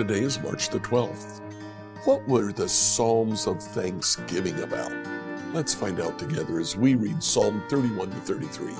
[0.00, 1.42] Today is March the 12th.
[2.06, 4.90] What were the Psalms of Thanksgiving about?
[5.52, 8.72] Let's find out together as we read Psalm 31 to 33.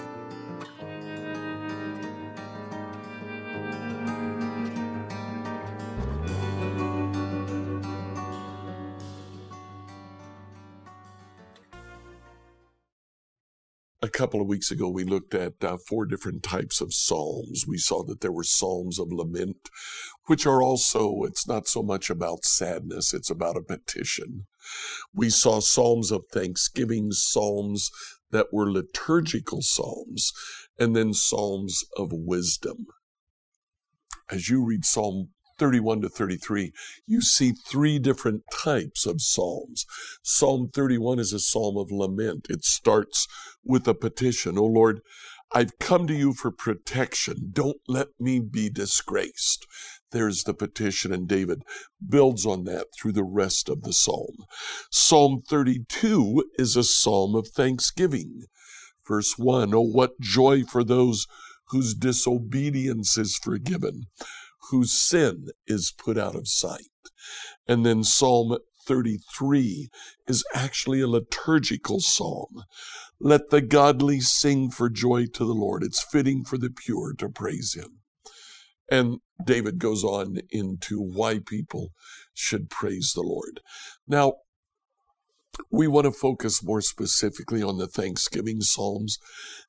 [14.03, 17.67] A couple of weeks ago, we looked at uh, four different types of psalms.
[17.69, 19.69] We saw that there were psalms of lament,
[20.25, 24.47] which are also, it's not so much about sadness, it's about a petition.
[25.13, 27.91] We saw psalms of thanksgiving, psalms
[28.31, 30.33] that were liturgical psalms,
[30.79, 32.87] and then psalms of wisdom.
[34.31, 35.31] As you read Psalm
[35.61, 36.73] 31 to 33,
[37.07, 39.85] you see three different types of psalms.
[40.23, 42.47] Psalm 31 is a psalm of lament.
[42.49, 43.29] It starts
[43.63, 44.57] with a petition.
[44.59, 45.03] Oh Lord,
[45.53, 47.51] I've come to you for protection.
[47.53, 49.67] Don't let me be disgraced.
[50.13, 51.63] There's the petition, and David
[52.09, 54.47] builds on that through the rest of the psalm.
[54.91, 58.45] Psalm 32 is a psalm of thanksgiving.
[59.07, 61.27] Verse 1 Oh, what joy for those
[61.69, 64.07] whose disobedience is forgiven,
[64.71, 66.87] whose sin is put out of sight.
[67.67, 69.91] And then Psalm 33
[70.27, 72.65] is actually a liturgical psalm.
[73.21, 75.83] Let the godly sing for joy to the Lord.
[75.83, 78.01] It's fitting for the pure to praise him.
[78.91, 81.91] And David goes on into why people
[82.35, 83.61] should praise the Lord.
[84.09, 84.35] Now,
[85.71, 89.19] we want to focus more specifically on the Thanksgiving Psalms.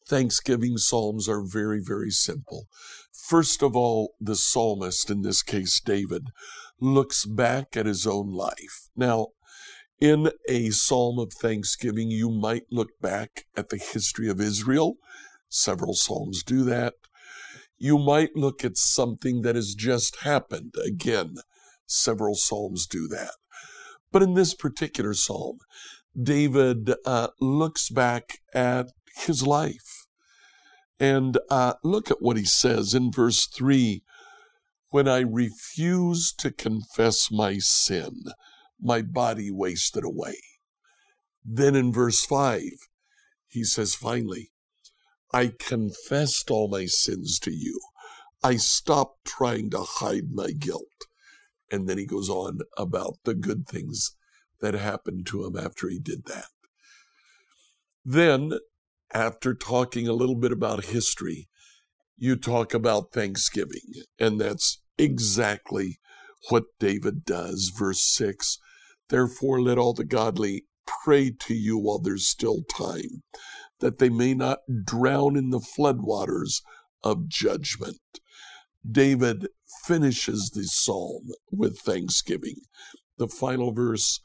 [0.07, 2.65] Thanksgiving Psalms are very, very simple.
[3.11, 6.27] First of all, the psalmist, in this case David,
[6.79, 8.89] looks back at his own life.
[8.95, 9.27] Now,
[9.99, 14.95] in a psalm of thanksgiving, you might look back at the history of Israel.
[15.47, 16.95] Several psalms do that.
[17.77, 20.73] You might look at something that has just happened.
[20.83, 21.35] Again,
[21.85, 23.35] several psalms do that.
[24.11, 25.59] But in this particular psalm,
[26.21, 30.05] David uh, looks back at his life.
[30.99, 34.03] And uh, look at what he says in verse 3
[34.89, 38.23] When I refused to confess my sin,
[38.79, 40.35] my body wasted away.
[41.43, 42.61] Then in verse 5,
[43.47, 44.51] he says, finally,
[45.33, 47.79] I confessed all my sins to you.
[48.43, 51.07] I stopped trying to hide my guilt.
[51.71, 54.15] And then he goes on about the good things
[54.59, 56.47] that happened to him after he did that.
[58.03, 58.53] Then,
[59.13, 61.47] after talking a little bit about history,
[62.17, 64.03] you talk about Thanksgiving.
[64.19, 65.99] And that's exactly
[66.49, 67.71] what David does.
[67.75, 68.57] Verse 6
[69.09, 70.65] Therefore, let all the godly
[71.03, 73.23] pray to you while there's still time,
[73.79, 76.61] that they may not drown in the floodwaters
[77.03, 77.99] of judgment.
[78.89, 79.47] David
[79.85, 82.61] finishes the psalm with thanksgiving.
[83.17, 84.19] The final verse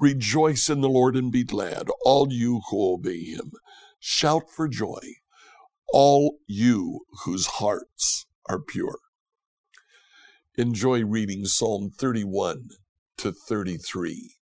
[0.00, 3.52] Rejoice in the Lord and be glad, all you who obey him.
[4.00, 5.00] Shout for joy,
[5.92, 8.98] all you whose hearts are pure.
[10.56, 12.68] Enjoy reading Psalm 31
[13.18, 14.34] to 33.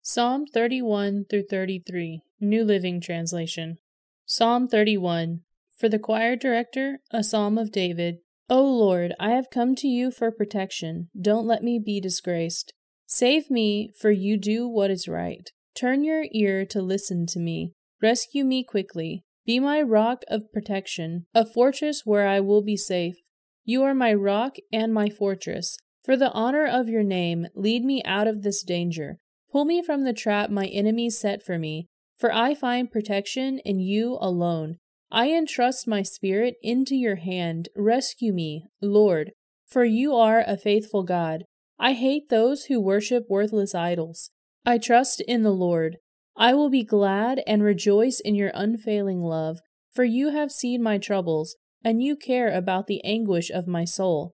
[0.00, 3.78] Psalm 31 through 33, New Living Translation.
[4.24, 5.40] Psalm 31.
[5.82, 8.18] For the choir director, a psalm of David.
[8.48, 11.08] O Lord, I have come to you for protection.
[11.20, 12.72] Don't let me be disgraced.
[13.08, 15.50] Save me, for you do what is right.
[15.74, 17.72] Turn your ear to listen to me.
[18.00, 19.24] Rescue me quickly.
[19.44, 23.16] Be my rock of protection, a fortress where I will be safe.
[23.64, 25.76] You are my rock and my fortress.
[26.04, 29.18] For the honor of your name, lead me out of this danger.
[29.50, 33.80] Pull me from the trap my enemies set for me, for I find protection in
[33.80, 34.78] you alone.
[35.14, 37.68] I entrust my spirit into your hand.
[37.76, 39.32] Rescue me, Lord,
[39.66, 41.44] for you are a faithful God.
[41.78, 44.30] I hate those who worship worthless idols.
[44.64, 45.98] I trust in the Lord.
[46.34, 49.60] I will be glad and rejoice in your unfailing love,
[49.92, 54.32] for you have seen my troubles, and you care about the anguish of my soul.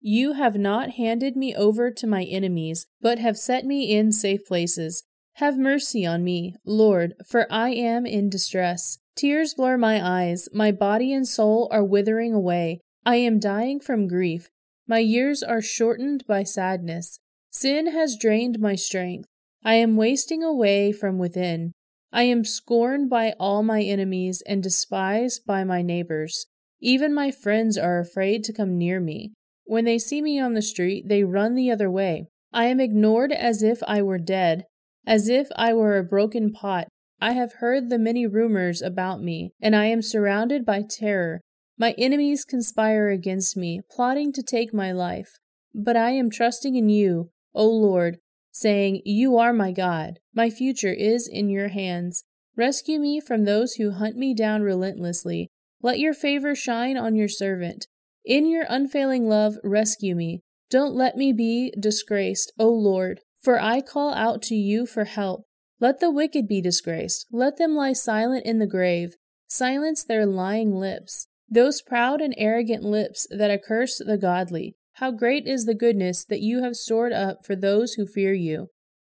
[0.00, 4.46] You have not handed me over to my enemies, but have set me in safe
[4.46, 5.04] places.
[5.34, 9.00] Have mercy on me, Lord, for I am in distress.
[9.16, 12.80] Tears blur my eyes, my body and soul are withering away.
[13.06, 14.48] I am dying from grief.
[14.88, 17.20] My years are shortened by sadness.
[17.50, 19.28] Sin has drained my strength.
[19.64, 21.72] I am wasting away from within.
[22.12, 26.46] I am scorned by all my enemies and despised by my neighbors.
[26.80, 29.32] Even my friends are afraid to come near me.
[29.64, 32.26] When they see me on the street, they run the other way.
[32.52, 34.64] I am ignored as if I were dead,
[35.06, 36.88] as if I were a broken pot.
[37.20, 41.40] I have heard the many rumors about me, and I am surrounded by terror.
[41.78, 45.38] My enemies conspire against me, plotting to take my life.
[45.74, 48.18] But I am trusting in you, O Lord,
[48.52, 50.20] saying, You are my God.
[50.34, 52.24] My future is in your hands.
[52.56, 55.50] Rescue me from those who hunt me down relentlessly.
[55.82, 57.86] Let your favor shine on your servant.
[58.24, 60.42] In your unfailing love, rescue me.
[60.70, 65.44] Don't let me be disgraced, O Lord, for I call out to you for help.
[65.80, 67.26] Let the wicked be disgraced.
[67.32, 69.16] Let them lie silent in the grave.
[69.48, 71.26] Silence their lying lips.
[71.48, 74.76] Those proud and arrogant lips that accurse the godly.
[74.94, 78.68] How great is the goodness that you have stored up for those who fear you.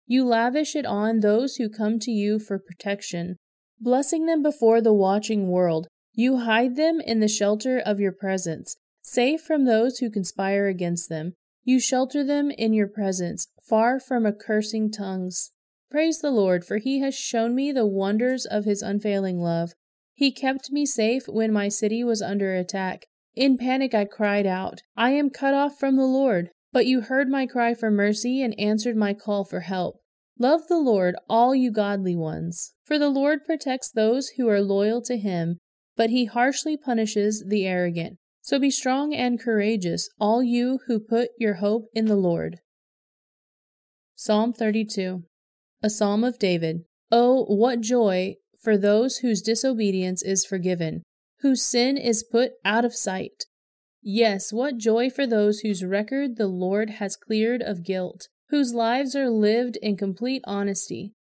[0.06, 3.38] You lavish it on those who come to you for protection,
[3.80, 5.88] blessing them before the watching world.
[6.14, 11.10] You hide them in the shelter of your presence, safe from those who conspire against
[11.10, 11.34] them.
[11.64, 15.52] You shelter them in your presence, far from accursing tongues.
[15.92, 19.74] Praise the Lord, for he has shown me the wonders of his unfailing love.
[20.14, 23.08] He kept me safe when my city was under attack.
[23.36, 26.50] In panic I cried out, I am cut off from the Lord.
[26.72, 29.98] But you heard my cry for mercy and answered my call for help.
[30.40, 35.02] Love the Lord, all you godly ones, for the Lord protects those who are loyal
[35.02, 35.58] to him,
[35.98, 38.18] but he harshly punishes the arrogant.
[38.42, 42.60] So be strong and courageous, all you who put your hope in the Lord.
[44.16, 45.24] Psalm 32
[45.84, 46.86] A Psalm of David.
[47.12, 51.02] Oh, what joy for those whose disobedience is forgiven,
[51.40, 53.46] whose sin is put out of sight.
[54.04, 59.16] Yes, what joy for those whose record the Lord has cleared of guilt, whose lives
[59.16, 61.14] are lived in complete honesty.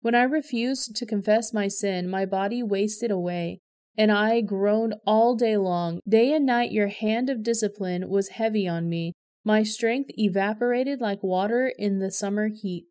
[0.00, 3.60] When I refused to confess my sin, my body wasted away,
[3.96, 6.00] and I groaned all day long.
[6.08, 9.12] Day and night your hand of discipline was heavy on me.
[9.44, 12.86] My strength evaporated like water in the summer heat.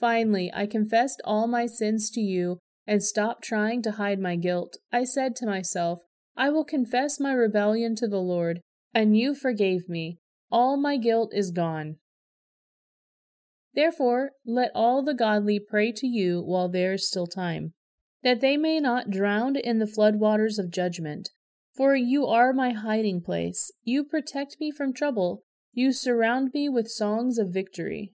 [0.00, 4.78] Finally, I confessed all my sins to you and stopped trying to hide my guilt.
[4.90, 6.00] I said to myself,
[6.34, 8.60] I will confess my rebellion to the Lord,
[8.94, 10.18] and you forgave me.
[10.50, 11.96] All my guilt is gone.
[13.74, 17.74] Therefore, let all the godly pray to you while there is still time,
[18.22, 21.28] that they may not drown in the floodwaters of judgment.
[21.76, 23.70] For you are my hiding place.
[23.84, 25.44] You protect me from trouble.
[25.72, 28.12] You surround me with songs of victory.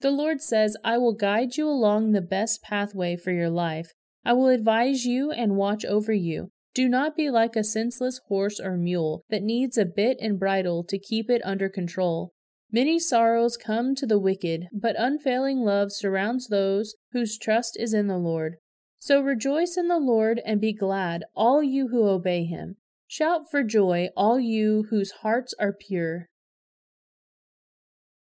[0.00, 3.92] The Lord says, I will guide you along the best pathway for your life.
[4.24, 6.50] I will advise you and watch over you.
[6.74, 10.84] Do not be like a senseless horse or mule that needs a bit and bridle
[10.84, 12.32] to keep it under control.
[12.70, 18.06] Many sorrows come to the wicked, but unfailing love surrounds those whose trust is in
[18.06, 18.56] the Lord.
[19.00, 22.76] So rejoice in the Lord and be glad, all you who obey him.
[23.08, 26.28] Shout for joy, all you whose hearts are pure.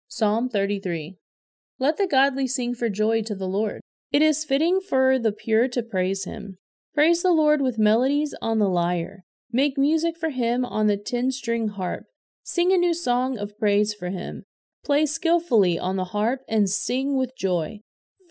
[0.07, 1.17] Psalm 33
[1.79, 3.81] Let the godly sing for joy to the Lord.
[4.11, 6.57] It is fitting for the pure to praise him.
[6.93, 9.25] Praise the Lord with melodies on the lyre.
[9.51, 12.05] Make music for him on the ten string harp.
[12.43, 14.43] Sing a new song of praise for him.
[14.85, 17.79] Play skillfully on the harp and sing with joy.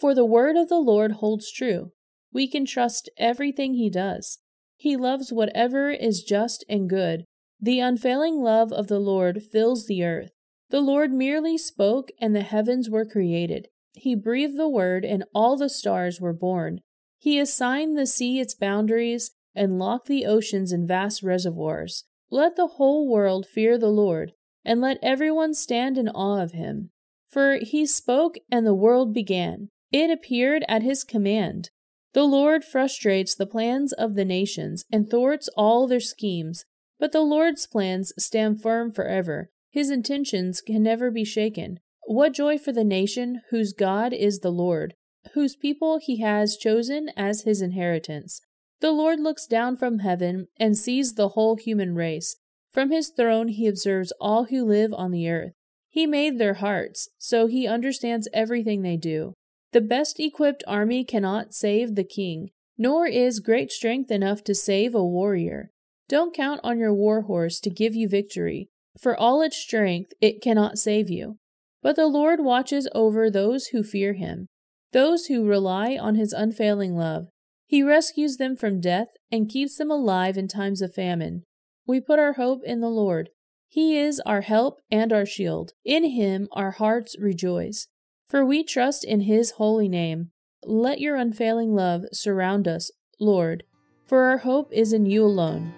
[0.01, 1.91] For the word of the Lord holds true.
[2.33, 4.39] We can trust everything he does.
[4.77, 7.25] He loves whatever is just and good.
[7.61, 10.31] The unfailing love of the Lord fills the earth.
[10.75, 13.69] The Lord merely spoke, and the heavens were created.
[13.93, 16.81] He breathed the word, and all the stars were born.
[17.17, 22.07] He assigned the sea its boundaries and locked the oceans in vast reservoirs.
[22.29, 24.33] Let the whole world fear the Lord,
[24.65, 26.91] and let everyone stand in awe of him.
[27.29, 29.69] For he spoke, and the world began.
[29.93, 31.71] It appeared at his command.
[32.15, 36.65] The Lord frustrates the plans of the nations and thwarts all their schemes,
[36.99, 39.51] but the Lord's plans stand firm forever.
[39.75, 41.81] His intentions can never be shaken.
[42.07, 44.95] What joy for the nation whose God is the Lord,
[45.33, 48.41] whose people he has chosen as his inheritance.
[48.79, 52.37] The Lord looks down from heaven and sees the whole human race.
[52.71, 55.55] From his throne he observes all who live on the earth.
[55.89, 59.35] He made their hearts, so he understands everything they do.
[59.73, 64.95] The best equipped army cannot save the king, nor is great strength enough to save
[64.95, 65.73] a warrior.
[66.09, 68.69] Don't count on your war horse to give you victory.
[69.01, 71.39] For all its strength, it cannot save you.
[71.83, 74.47] But the Lord watches over those who fear him,
[74.93, 77.27] those who rely on his unfailing love.
[77.67, 81.43] He rescues them from death and keeps them alive in times of famine.
[81.87, 83.31] We put our hope in the Lord.
[83.69, 85.73] He is our help and our shield.
[85.85, 87.89] In him our hearts rejoice,
[88.29, 90.31] for we trust in his holy name.
[90.65, 93.65] Let your unfailing love surround us, Lord,
[94.07, 95.75] for our hope is in you alone.